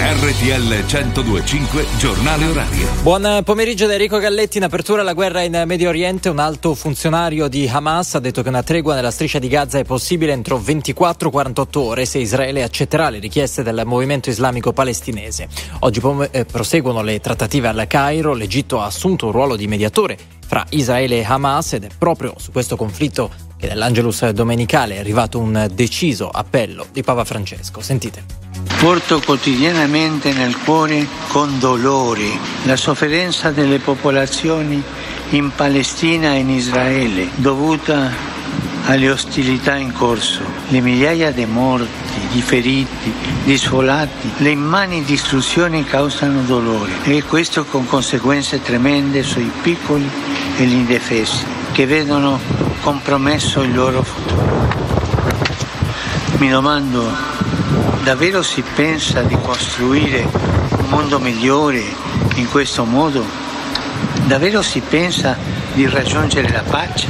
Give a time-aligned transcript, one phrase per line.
[0.00, 2.86] RTL 1025 Giornale Orario.
[3.02, 4.58] Buon pomeriggio da Enrico Galletti.
[4.58, 8.48] In apertura alla guerra in Medio Oriente, un alto funzionario di Hamas ha detto che
[8.48, 13.18] una tregua nella striscia di Gaza è possibile entro 24-48 ore se Israele accetterà le
[13.18, 15.48] richieste del movimento islamico palestinese.
[15.80, 18.34] Oggi pom- eh, proseguono le trattative al Cairo.
[18.34, 22.52] L'Egitto ha assunto un ruolo di mediatore fra Israele e Hamas ed è proprio su
[22.52, 27.80] questo conflitto che nell'Angelus domenicale è arrivato un deciso appello di Papa Francesco.
[27.80, 28.47] Sentite.
[28.78, 32.28] Porto quotidianamente nel cuore con dolore
[32.64, 34.82] la sofferenza delle popolazioni
[35.30, 38.10] in Palestina e in Israele dovuta
[38.86, 43.12] alle ostilità in corso, le migliaia di morti, di feriti,
[43.44, 50.08] di sfolati, le immani distruzioni causano dolore e questo con conseguenze tremende sui piccoli
[50.56, 52.40] e gli indefesi che vedono
[52.80, 54.66] compromesso il loro futuro.
[56.38, 57.37] Mi domando
[58.02, 61.82] Davvero si pensa di costruire un mondo migliore
[62.36, 63.24] in questo modo?
[64.26, 65.36] Davvero si pensa
[65.74, 67.08] di raggiungere la pace?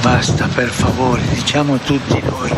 [0.00, 2.50] Basta, per favore, diciamo tutti noi,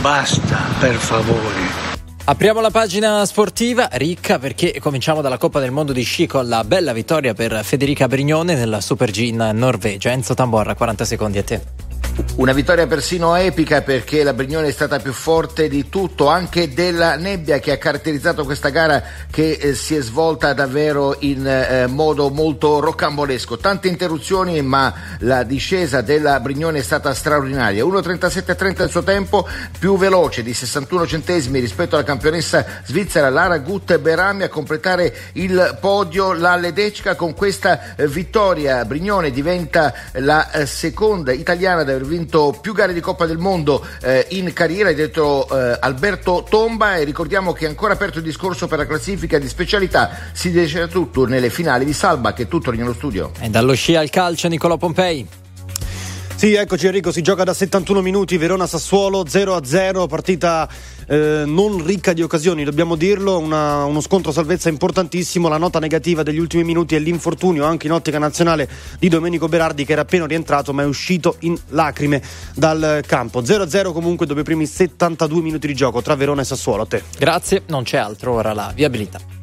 [0.00, 1.90] basta, per favore.
[2.24, 6.62] Apriamo la pagina sportiva ricca perché cominciamo dalla Coppa del Mondo di sci con la
[6.62, 10.10] bella vittoria per Federica Brignone nella Super G in Norvegia.
[10.10, 11.91] Enzo Tamborra, 40 secondi a te.
[12.34, 17.16] Una vittoria persino epica perché la Brignone è stata più forte di tutto, anche della
[17.16, 22.30] nebbia che ha caratterizzato questa gara che eh, si è svolta davvero in eh, modo
[22.30, 23.58] molto rocambolesco.
[23.58, 27.84] Tante interruzioni ma la discesa della Brignone è stata straordinaria.
[27.84, 29.46] 1.37.30 il suo tempo,
[29.78, 35.78] più veloce di 61 centesimi rispetto alla campionessa svizzera Lara Gut Berami a completare il
[35.80, 38.84] podio la Ledecca con questa eh, vittoria.
[38.84, 44.26] Brignone diventa la eh, seconda italiana aver vinto più gare di Coppa del Mondo eh,
[44.30, 48.78] in carriera, dietro eh, Alberto Tomba e ricordiamo che è ancora aperto il discorso per
[48.78, 52.94] la classifica di specialità, si deciderà tutto nelle finali di Salba che è tutto nello
[52.94, 53.32] studio.
[53.40, 55.41] E dallo sci al calcio Nicolò Pompei.
[56.42, 60.68] Sì, eccoci Enrico, si gioca da 71 minuti, Verona-Sassuolo 0-0, partita
[61.06, 66.24] eh, non ricca di occasioni, dobbiamo dirlo, una, uno scontro salvezza importantissimo, la nota negativa
[66.24, 70.26] degli ultimi minuti è l'infortunio anche in ottica nazionale di Domenico Berardi che era appena
[70.26, 72.20] rientrato ma è uscito in lacrime
[72.56, 73.40] dal campo.
[73.40, 76.82] 0-0 comunque dopo i primi 72 minuti di gioco tra Verona e Sassuolo.
[76.82, 77.04] A te.
[77.16, 79.41] Grazie, non c'è altro, ora la viabilità.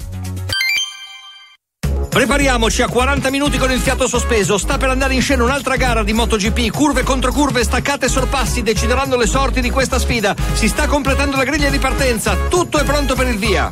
[2.19, 4.57] Prepariamoci a 40 minuti con il fiato sospeso.
[4.57, 6.69] Sta per andare in scena un'altra gara di MotoGP.
[6.69, 10.35] Curve contro curve, staccate e sorpassi decideranno le sorti di questa sfida.
[10.51, 12.35] Si sta completando la griglia di partenza.
[12.49, 13.69] Tutto è pronto per il via.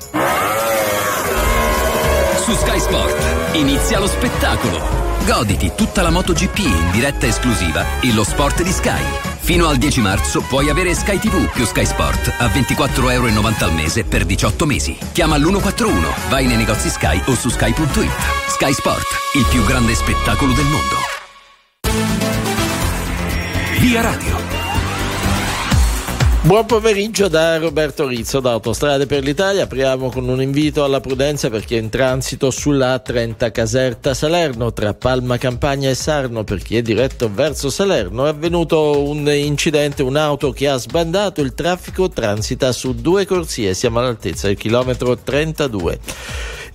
[2.40, 4.80] Su Sky Sport inizia lo spettacolo.
[5.26, 9.27] Goditi tutta la MotoGP in diretta esclusiva e lo sport di Sky.
[9.48, 13.74] Fino al 10 marzo puoi avere Sky TV più Sky Sport a 24,90 euro al
[13.74, 14.98] mese per 18 mesi.
[15.14, 18.12] Chiama l'141, vai nei negozi Sky o su sky.it.
[18.50, 20.96] Sky Sport, il più grande spettacolo del mondo.
[23.80, 24.67] Via Radio.
[26.48, 29.64] Buon pomeriggio da Roberto Rizzo da Autostrade per l'Italia.
[29.64, 34.72] Apriamo con un invito alla prudenza per chi è in transito sulla A30 Caserta Salerno
[34.72, 38.26] tra Palma Campagna e Sarno per chi è diretto verso Salerno.
[38.26, 43.74] È avvenuto un incidente, un'auto che ha sbandato il traffico transita su due corsie.
[43.74, 46.00] Siamo all'altezza del chilometro 32.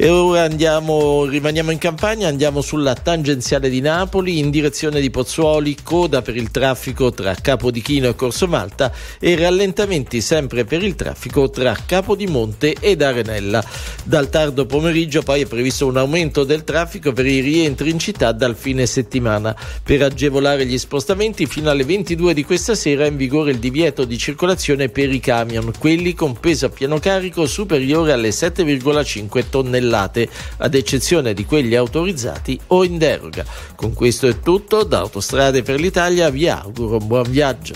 [0.03, 5.77] E ora andiamo, rimaniamo in campagna, andiamo sulla tangenziale di Napoli in direzione di Pozzuoli,
[5.81, 11.51] coda per il traffico tra Capodichino e Corso Malta e rallentamenti sempre per il traffico
[11.51, 13.65] tra Capodimonte ed Arenella.
[14.03, 18.33] Dal tardo pomeriggio poi è previsto un aumento del traffico per i rientri in città
[18.33, 19.57] dal fine settimana.
[19.85, 24.05] Per agevolare gli spostamenti fino alle 22 di questa sera è in vigore il divieto
[24.05, 29.91] di circolazione per i camion, quelli con peso a pieno carico superiore alle 7,5 tonnellate
[29.93, 33.45] tonnellate, ad eccezione di quelli autorizzati o in deroga.
[33.77, 37.71] Con questo è tutto, da Autostrade per l'Italia vi auguro un buon viaggio.